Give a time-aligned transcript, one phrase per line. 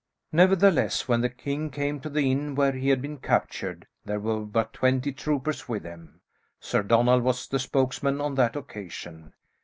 [0.31, 4.39] Nevertheless, when the king came to the inn where he had been captured, there were
[4.39, 6.21] but twenty troopers with him.
[6.59, 9.35] Sir Donald was the spokesman on that occasion.